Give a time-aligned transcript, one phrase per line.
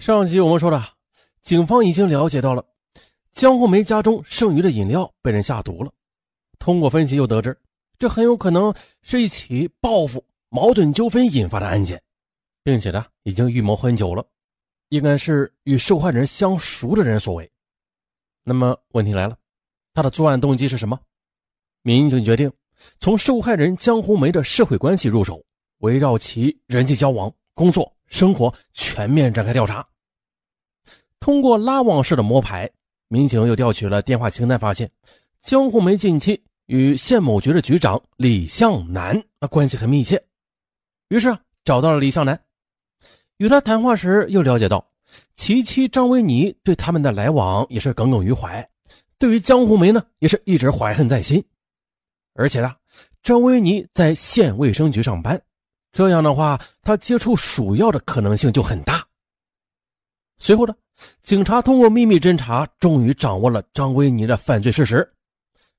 [0.00, 0.82] 上集我们说的，
[1.42, 2.64] 警方已经了解到了
[3.32, 5.92] 江红梅家中剩余的饮料被人下毒了。
[6.58, 7.54] 通过分析，又得知
[7.98, 12.02] 这很有可能是一起报复、矛盾纠纷引发的案件，
[12.64, 14.24] 并且呢，已经预谋很久了，
[14.88, 17.52] 应该是与受害人相熟的人所为。
[18.42, 19.36] 那么问题来了，
[19.92, 20.98] 他的作案动机是什么？
[21.82, 22.50] 民警决定
[23.00, 25.44] 从受害人江红梅的社会关系入手，
[25.80, 27.94] 围绕其人际交往、工作。
[28.10, 29.86] 生活全面展开调查，
[31.20, 32.68] 通过拉网式的摸排，
[33.08, 34.90] 民警又调取了电话清单，发现
[35.40, 40.22] 江红梅近期与县某局的局长李向南啊关系很密切，
[41.08, 42.38] 于是找到了李向南，
[43.38, 44.84] 与他谈话时又了解到
[45.34, 48.68] 其妻张维尼对他们的来往也是耿耿于怀，
[49.18, 51.42] 对于江红梅呢也是一直怀恨在心，
[52.34, 52.74] 而且呢，
[53.22, 55.40] 张维尼在县卫生局上班。
[55.92, 59.04] 这样的话，他接触鼠药的可能性就很大。
[60.38, 60.74] 随后呢，
[61.22, 65.06] 警察通过秘密侦查，终于掌握了张维尼的犯罪事实。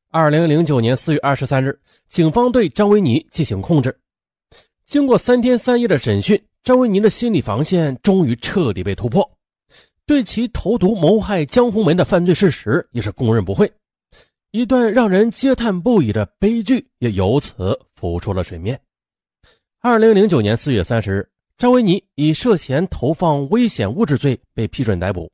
[0.09, 3.98] 二零零九年四月二十三日，警方对张维尼进行控制。
[4.86, 9.28] 经过三天三夜的审讯，张维尼的心理防线终于彻底被突破，
[10.06, 13.72] 对其投毒谋害江红门的犯罪事实也是供认不讳。
[14.52, 18.78] 一段让人嗟叹不已的悲剧也由此浮出了水面。
[19.84, 25.28] 二零零九年四月三十日，张维尼以涉嫌投放危险物质罪被批准逮捕。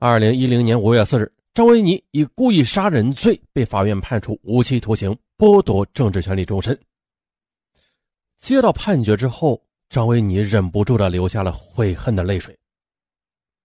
[0.00, 6.76] 二零一零年五月四日，张维尼以故意杀人罪被法院判处无期徒刑，剥夺政治权利终身。
[8.36, 12.58] 接到判决之后，张维尼忍不住的流下了悔恨的泪水。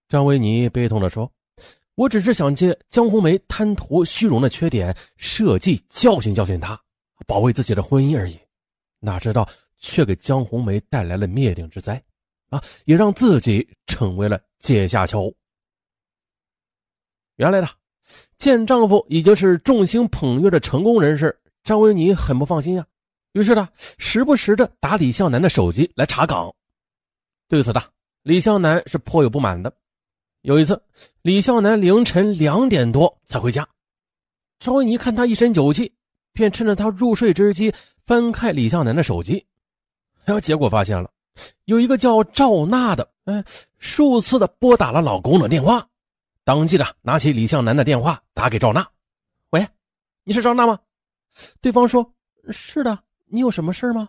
[0.08, 1.28] 张维尼悲痛的说
[1.96, 6.80] ：“我只是想借江红梅贪图虚荣的缺点，设计教训教训她，
[7.26, 8.38] 保卫自己的婚姻而已。
[9.00, 9.44] 哪知道……”
[9.82, 12.02] 却给江红梅带来了灭顶之灾，
[12.48, 15.30] 啊，也让自己成为了阶下囚。
[17.36, 17.68] 原来呢，
[18.38, 22.86] 见丈夫已经是众星捧月的成功人士，张维尼很不放心啊，
[23.32, 26.54] 于是呢，时不时的打李向南的手机来查岗。
[27.48, 27.82] 对此呢，
[28.22, 29.74] 李向南是颇有不满的。
[30.42, 30.80] 有一次，
[31.22, 33.68] 李向南凌晨两点多才回家，
[34.60, 35.92] 张维尼看他一身酒气，
[36.32, 39.44] 便趁着他入睡之机翻开李向南的手机。
[40.24, 41.10] 然后结果发现了，
[41.64, 43.44] 有一个叫赵娜的，哎，
[43.78, 45.86] 数次的拨打了老公的电话，
[46.44, 48.86] 当即的拿起李向南的电话打给赵娜，
[49.50, 49.66] 喂，
[50.24, 50.78] 你是赵娜吗？
[51.60, 52.08] 对方说
[52.50, 54.08] 是的，你有什么事吗？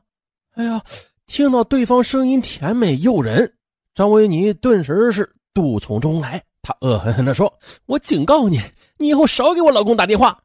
[0.55, 0.83] 哎呀，
[1.25, 3.51] 听到对方声音甜美诱人，
[3.95, 7.51] 张维尼顿时是怒从中来，他恶狠狠地说
[7.85, 8.59] ：“我警告你，
[8.97, 10.39] 你以后少给我老公打电话。”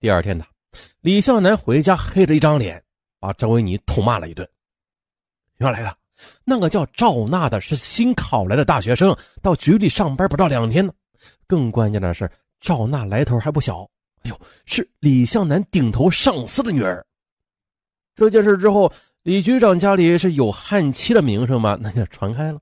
[0.00, 0.44] 第二天呢，
[1.00, 2.83] 李向南回家黑着一张脸。
[3.24, 4.46] 把张维尼痛骂了一顿。
[5.56, 5.96] 原来啊，
[6.44, 10.92] 那个叫赵娜的是新考来的大学生，到局里上班不到两天呢。
[11.46, 12.30] 更关键的是，
[12.60, 13.88] 赵娜来头还不小。
[14.24, 17.02] 哎呦，是李向南顶头上司的女儿。
[18.14, 18.92] 这件事之后，
[19.22, 22.60] 李局长家里是有悍妻的名声嘛，那就传开了。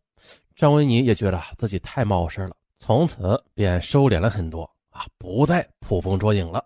[0.54, 6.64] 张维尼也觉得自己太冒失了，从此便收敛了很多啊，不再捕风捉影了。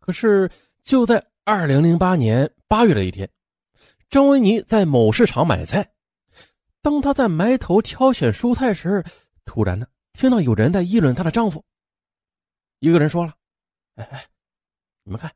[0.00, 0.50] 可是
[0.82, 1.24] 就在。
[1.48, 3.30] 二零零八年八月的一天，
[4.10, 5.88] 张维尼在某市场买菜。
[6.82, 9.04] 当她在埋头挑选蔬菜时，
[9.44, 11.64] 突然呢，听到有人在议论她的丈夫。
[12.80, 13.32] 一个人说了
[13.94, 14.26] ：“哎哎，
[15.04, 15.32] 你们看，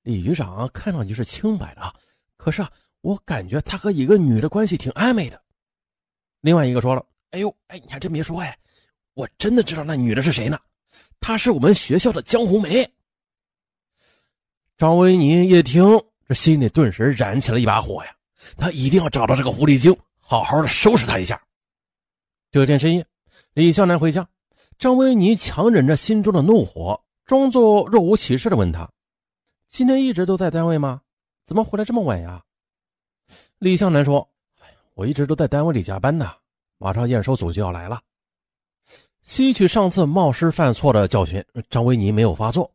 [0.00, 1.94] 李局长看上去是清白的啊，
[2.38, 5.38] 可是啊，我感觉他和一个女的关系挺暧昧的。”
[6.40, 8.58] 另外一个说了：“哎呦，哎，你还真别说，哎，
[9.12, 10.58] 我真的知道那女的是谁呢？
[11.20, 12.90] 她是我们学校的江红梅。”
[14.76, 15.84] 张维尼一听，
[16.26, 18.10] 这心里顿时燃起了一把火呀！
[18.56, 21.40] 他一定要找到这个狐狸精，好好的收拾他一下。
[22.50, 23.06] 这天深夜，
[23.52, 24.28] 李向南回家，
[24.76, 28.90] 张维尼强忍着心中的怒火，装作若无其事的问他
[29.68, 31.02] ：“今天一直都在单位吗？
[31.44, 32.42] 怎么回来这么晚呀？”
[33.58, 34.28] 李向南说
[34.60, 36.32] ：“哎，我一直都在单位里加班呢，
[36.78, 38.02] 马上验收组就要来了。”
[39.22, 42.68] 吸取上次冒失犯错的教训，张维尼没有发作，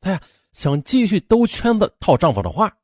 [0.00, 0.18] 他呀。
[0.54, 2.74] 想继续兜圈子套丈夫的话，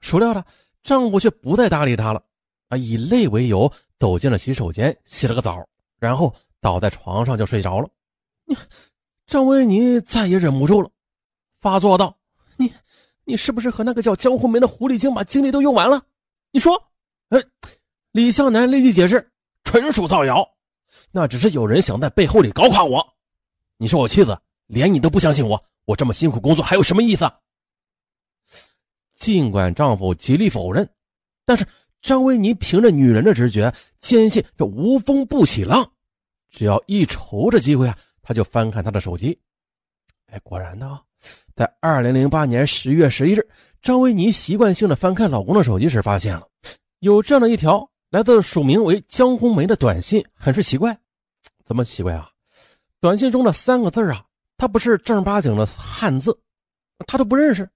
[0.00, 0.44] 孰料呢，
[0.82, 2.22] 丈夫却不再搭理她了，
[2.68, 5.66] 啊，以累为由走进了洗手间洗了个澡，
[5.98, 7.88] 然后倒在床上就睡着了。
[8.44, 8.54] 你，
[9.26, 10.90] 张维尼再也忍不住了，
[11.58, 12.14] 发作道
[12.56, 12.70] ：“你，
[13.24, 16.00] 你是不是和那个叫江湖梅的狐狸精把精力都用完了？
[16.50, 16.80] 你说？”
[17.30, 17.42] 哎，
[18.12, 19.26] 李向南立即解释
[19.64, 20.46] ：“纯属造谣，
[21.10, 23.14] 那只是有人想在背后里搞垮我。
[23.78, 27.30] 你是我妻子，连你都不相信我。”我这么辛苦工作还有什么意思？
[29.14, 30.88] 尽管丈夫极力否认，
[31.44, 31.66] 但是
[32.02, 35.90] 张维尼凭着女人的直觉，坚信这无风不起浪，
[36.50, 39.38] 只要一瞅着机会啊，他就翻看他的手机。
[40.26, 41.00] 哎，果然呢，
[41.54, 43.48] 在二零零八年十月十一日，
[43.80, 46.48] 张维尼习惯性的翻看老公的手机时，发现了
[46.98, 50.98] 有这样的一条来自署名为江红梅的短信，很是奇怪。
[51.64, 52.30] 怎么奇怪啊？
[53.00, 54.24] 短信中的三个字啊，
[54.56, 56.36] 他不是正儿八经的汉字，
[57.06, 57.68] 他都不认识。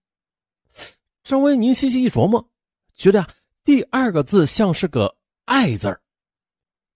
[1.25, 2.45] 张维尼细细一琢磨，
[2.95, 3.29] 觉得啊。
[3.65, 5.15] 第二个字像是个
[5.45, 6.01] “爱”字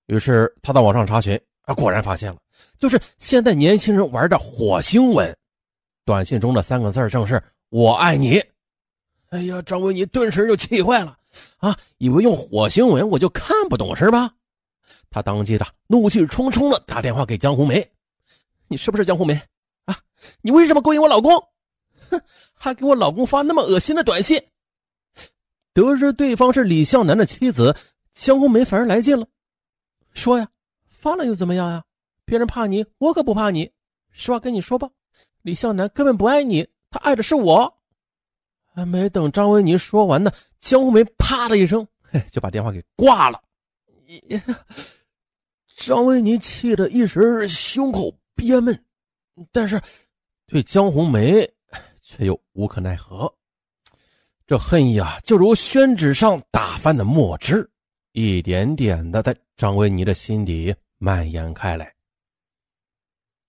[0.06, 2.38] 于是他到网上查询啊，果然发现了，
[2.78, 5.36] 就是现在年轻人玩的火星文。
[6.06, 8.42] 短信中的三个字正是“我爱你”。
[9.28, 11.18] 哎呀，张维尼顿时就气坏了
[11.58, 11.78] 啊！
[11.98, 14.32] 以为用火星文我就看不懂是吧？
[15.10, 17.86] 他当即的怒气冲冲的打电话给江红梅
[18.66, 19.38] ：“你是不是江红梅？
[20.40, 21.32] 你为什么勾引我老公？
[22.10, 22.20] 哼，
[22.54, 24.42] 还给我老公发那么恶心的短信！”
[25.74, 27.74] 得知对方是李向南的妻子，
[28.12, 29.26] 江红梅反而来劲了，
[30.12, 30.48] 说呀
[30.90, 31.84] ：“发了又怎么样呀？
[32.24, 33.70] 别人怕你，我可不怕你。
[34.10, 34.90] 实话跟你说吧，
[35.42, 37.78] 李向南根本不爱你，他爱的是我。”
[38.74, 43.38] 还没等张维尼说完呢，江红梅啪的一声，嘿，就把电话给挂了。
[45.76, 48.84] 张维尼气得一时胸口憋闷，
[49.50, 49.80] 但是
[50.52, 51.50] 对江红梅
[52.02, 53.34] 却又无可奈何。
[54.46, 57.66] 这恨意啊，就如宣纸上打翻的墨汁，
[58.12, 61.90] 一点点的在张维尼的心底蔓延开来。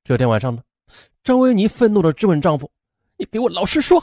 [0.06, 0.64] 这天晚上呢，
[1.26, 2.72] 张维尼愤怒的质问丈夫
[3.20, 4.02] ：“你给我老实说，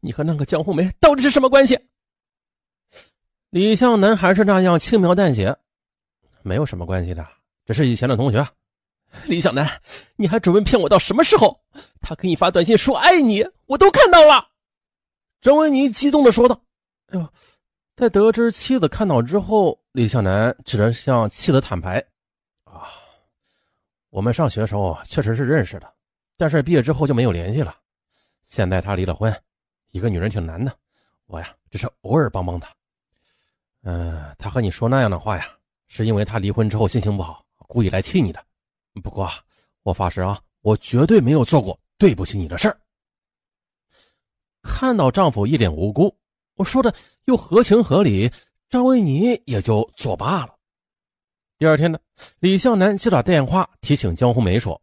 [0.00, 1.78] 你和那个江红梅到底是什么关系？”
[3.50, 5.56] 李向南还是那样轻描淡写
[6.42, 7.24] ：“没有什么关系的，
[7.64, 8.44] 只是以前的同学。”
[9.26, 9.80] 李小南，
[10.16, 11.60] 你还准备骗我到什么时候？
[12.00, 14.48] 他给你发短信说爱你，我都看到了。
[15.40, 16.60] 张维尼激动地说道
[17.08, 17.28] ：“哎呦，
[17.96, 22.04] 在得知妻子看到之后，李向南只能向妻子坦白：
[22.64, 22.88] 啊，
[24.10, 25.92] 我们上学的时候确实是认识的，
[26.36, 27.76] 但是毕业之后就没有联系了。
[28.42, 29.34] 现在他离了婚，
[29.90, 30.72] 一个女人挺难的，
[31.26, 32.68] 我呀只是偶尔帮帮他。
[33.82, 35.46] 嗯，他和你说那样的话呀，
[35.88, 38.44] 是因为他离婚之后心情不好，故意来气你的。
[39.02, 39.30] 不过
[39.82, 42.80] 我发誓啊，我绝对没有做过对不起你的事儿。”
[44.62, 46.16] 看到丈夫一脸无辜，
[46.54, 46.94] 我说的
[47.26, 48.30] 又合情合理，
[48.70, 50.54] 张维尼也就作罢了。
[51.58, 51.98] 第二天呢，
[52.38, 54.80] 李向南接到电话提醒江红梅说：“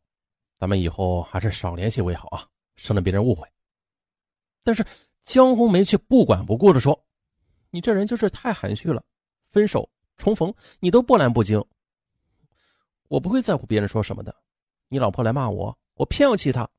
[0.55, 3.47] 咱们以后还是少联系为好啊，省得别人误会。”
[4.63, 4.85] 但是
[5.23, 7.03] 江红梅却不管不顾的说
[7.71, 9.03] ：“你这人就是太含蓄了，
[9.49, 11.63] 分手重逢你都波澜不惊。
[13.11, 14.33] 我不会在乎别人说什么的，
[14.87, 16.69] 你老婆来骂我，我偏要气她。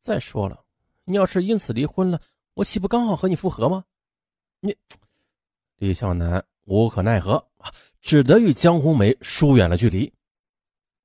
[0.00, 0.64] 再说了。”
[1.06, 2.20] 你要是因此离婚了，
[2.54, 3.84] 我岂不刚好和你复合吗？
[4.58, 4.76] 你，
[5.76, 10.12] 李向南无可奈何啊，只得与江红梅疏远了距离。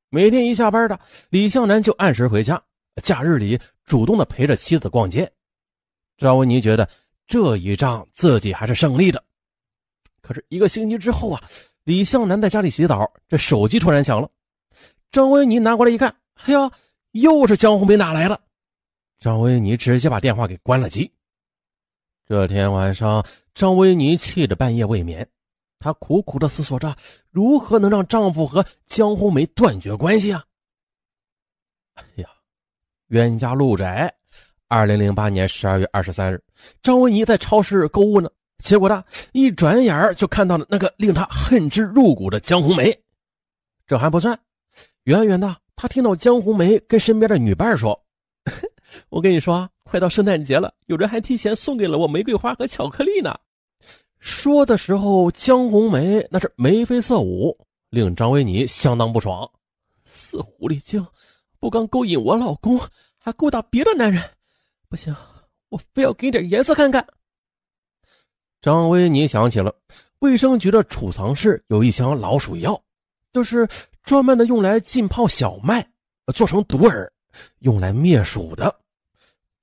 [0.10, 1.00] 每天一下班的，
[1.30, 2.60] 李向南就按时回家，
[3.04, 5.32] 假日里主动的陪着妻子逛街。
[6.18, 6.90] 赵维尼觉得
[7.28, 9.24] 这一仗自己还是胜利的。
[10.22, 11.44] 可是一个星期之后啊，
[11.84, 14.30] 李向南在家里洗澡，这手机突然响了。
[15.12, 16.72] 张维尼拿过来一看，哎呀，
[17.12, 18.40] 又是江红梅打来了。
[19.20, 21.12] 张维尼直接把电话给关了机。
[22.26, 25.28] 这天晚上，张维尼气得半夜未眠，
[25.80, 26.96] 她苦苦的思索着
[27.32, 30.46] 如何能让丈夫和江红梅断绝关系啊！
[31.96, 32.30] 哎呀，
[33.08, 34.14] 冤家路窄。
[34.68, 36.40] 二零零八年十二月二十三日，
[36.84, 42.98] 张维尼在超市购物呢，结果呢，一转眼就看到了那个令他恨之入骨的江红梅。
[43.88, 44.40] 这还不算，
[45.06, 48.00] 远远的，他听到江红梅跟身边的女伴说。
[49.10, 53.36] 我跟你说，快到圣诞节了，有人还提前送给了我玫瑰花和巧克力呢。
[54.20, 57.58] 说的时候，江红梅那是眉飞色舞，
[57.90, 59.50] 令张维尼相当不爽。
[60.04, 61.06] 死狐狸精，
[61.60, 62.80] 不刚勾引我老公，
[63.18, 64.22] 还勾搭别的男人，
[64.90, 65.16] 不行，
[65.70, 67.08] 我非要给你点颜色看看。
[68.62, 69.74] 张维尼想起了
[70.20, 72.82] 卫生局的储藏室有一箱老鼠药，
[73.32, 73.68] 就是
[74.04, 75.88] 专门的用来浸泡小麦，
[76.34, 77.10] 做成毒饵。
[77.60, 78.76] 用来灭鼠的。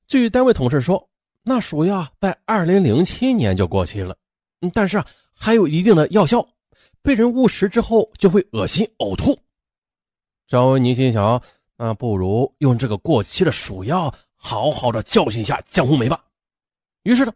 [0.06, 1.10] 据单位同事说，
[1.42, 4.16] 那鼠药在二零零七年就过期了，
[4.72, 6.46] 但是啊，还有一定的药效，
[7.02, 9.36] 被人误食之后就会恶心呕吐。
[10.46, 11.42] 张维尼心想，
[11.76, 16.24] 那不如用这个过期的鼠药好好的教训一下江红梅吧。
[17.02, 17.32] 于是呢，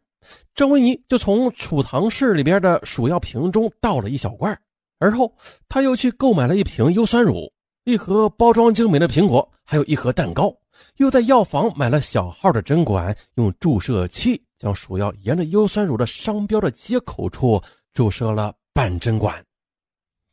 [0.54, 4.58] 张维尼就从储藏室里边的鼠药瓶中倒了一小罐，
[4.98, 5.34] 而后
[5.68, 7.52] 他又去购买了一瓶优酸乳。
[7.84, 10.54] 一盒包装精美的苹果，还有一盒蛋糕，
[10.98, 17.60] 又在药房买了小号的针管，用注射器将鼠药沿着优酸乳的商标的接口处
[17.94, 19.42] 注射了半针管。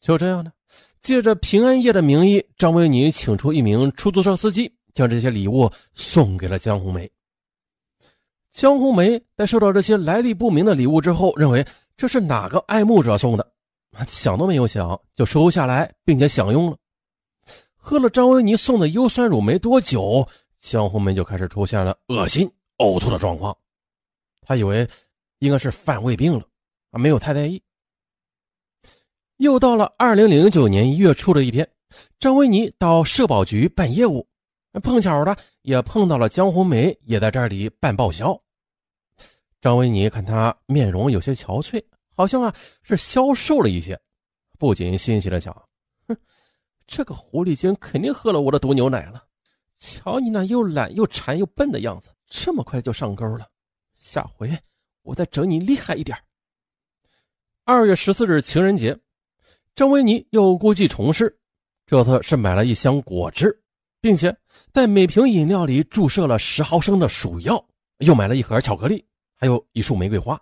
[0.02, 0.52] 就这样呢，
[1.02, 7.10] 借着平安夜的名义，张维尼请出一名出租车司机，将这些礼物送给了江红梅。
[8.58, 11.64] 江红梅在收到这些来历不明的礼物之后，认为
[11.96, 13.52] 这是哪个爱慕者送的，
[14.08, 16.78] 想都没有想就收下来，并且享用了。
[17.76, 22.50] 喝了张维尼送的优酸乳没多久，江红梅就开始出现了恶心、
[22.80, 23.56] 呕吐的状况。
[24.42, 24.88] 她以为
[25.38, 26.44] 应该是犯胃病了，
[26.90, 27.62] 啊，没有太在意。
[29.38, 31.70] 又到了二零零九年一月初的一天，
[32.20, 34.28] 张维尼到社保局办业务，
[34.82, 38.42] 碰巧的也碰到了江红梅，也在这里办报销。
[39.60, 41.84] 张维尼看他面容有些憔悴，
[42.14, 44.00] 好像啊是消瘦了一些，
[44.58, 45.54] 不禁欣喜的想：
[46.08, 46.16] 哼，
[46.86, 49.24] 这个狐狸精肯定喝了我的毒牛奶了。
[49.76, 53.48] 瞧你那又懒又馋又笨的样子，这么快就上钩了。
[53.96, 54.52] 下回
[55.04, 56.18] 我再整你厉害一点。
[57.64, 58.98] 二月十四日情人节。
[59.76, 61.38] 张维尼又故技重施，
[61.86, 63.56] 这次是买了一箱果汁，
[64.02, 64.36] 并且
[64.74, 67.64] 在每瓶饮料里注射了十毫升的鼠药，
[68.00, 69.06] 又买了一盒巧克力，
[69.38, 70.40] 还有一束玫瑰花。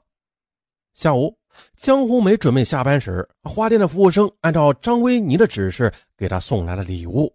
[0.94, 1.38] 下午，
[1.76, 7.32] 江红梅准备下班时，花店的服务生按照张维尼的指示给她送来了礼物。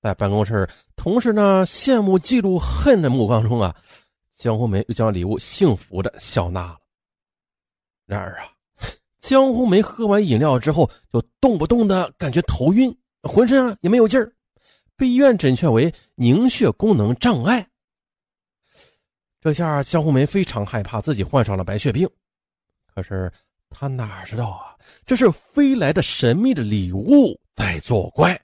[0.00, 3.74] 在办公室，同事呢羡慕、嫉妒、恨的目光中啊，
[4.32, 6.78] 江红梅又将礼物幸福的笑纳了。
[8.06, 8.48] 然而啊。
[9.18, 12.92] 江红梅喝完饮料之后，就动不动的感觉头晕，
[13.22, 14.32] 浑身啊也没有劲儿，
[14.96, 17.64] 被医院诊确为凝血功能障碍。
[19.42, 22.08] 这下江红梅非常害怕自己患上了白血病，
[22.94, 23.30] 可是
[23.68, 28.40] 她哪知道啊，这是飞来的神秘的礼物在作怪。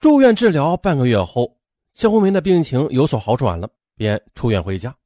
[0.00, 1.54] 住院治疗半个月后，
[1.92, 4.96] 江红梅的病情有所好转了，便出院回家。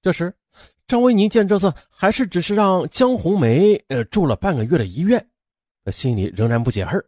[0.00, 0.32] 这时。
[0.86, 5.28] 张维尼见这次还是只是让江红梅呃住了半个月的医院，
[5.92, 7.04] 心里仍然不解恨，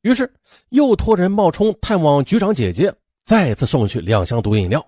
[0.00, 0.28] 于是
[0.70, 2.92] 又托人冒充探望局长姐姐，
[3.24, 4.84] 再次送去两箱毒饮料。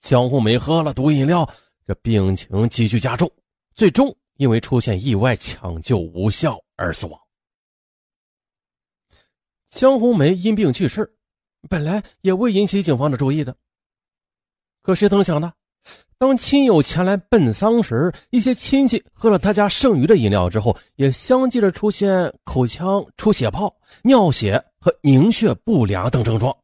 [0.00, 1.48] 江红梅喝了毒饮料，
[1.84, 3.30] 这病情急剧加重，
[3.74, 7.20] 最终因为出现意外抢救无效而死亡。
[9.66, 11.12] 江红梅因病去世，
[11.68, 13.56] 本来也未引起警方的注意的，
[14.82, 15.52] 可谁曾想呢？
[16.18, 26.56] 当亲友前来奔丧时，一些亲戚喝了他家剩余的饮料之后，也相继的出现口腔出血泡、尿血和凝血不良等症状，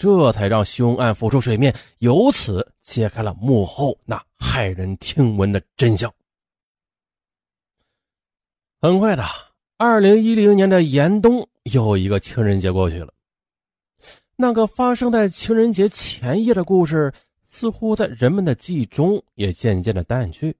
[0.00, 6.10] 这才让凶案浮出水面，由此揭开了幕后那骇人听闻的真相。
[8.80, 9.22] 很快的，
[9.76, 13.12] 二零一零年的严冬又一个情人节过去了，
[14.36, 17.12] 那个发生在情人节前夜的故事。
[17.52, 20.56] 似乎在人们的记忆中也渐渐的淡去，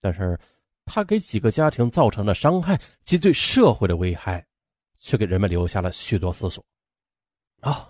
[0.00, 0.40] 但是，
[0.86, 4.42] 他给几个家庭造成的伤害及对社会的危害，
[4.98, 6.64] 却给人们留下了许多思索。
[7.60, 7.86] 啊，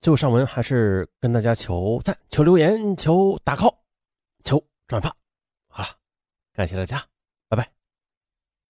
[0.00, 3.74] 最后上文还是跟大家求赞、求留言、求打 call、
[4.42, 5.14] 求转发。
[5.68, 5.88] 好了，
[6.54, 7.04] 感谢大家。